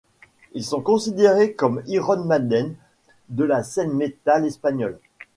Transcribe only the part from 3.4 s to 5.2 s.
la scène metal espagnole.